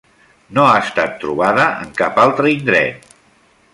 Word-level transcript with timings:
No 0.57 0.63
ha 0.69 0.77
estat 0.85 1.13
trobada 1.23 1.67
en 1.83 1.93
cap 2.01 2.17
altre 2.25 2.51
indret. 2.57 3.09